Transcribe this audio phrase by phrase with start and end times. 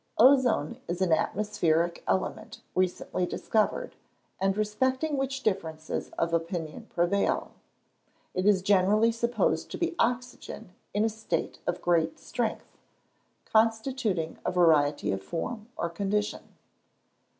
[0.17, 3.95] _Ozone is an atmospheric element recently discovered,
[4.39, 7.51] and respecting which differences of opinion prevail.
[8.33, 12.79] It is generally supposed to be oxygen in a state of great strength,
[13.45, 16.55] constituting a variety of form or condition.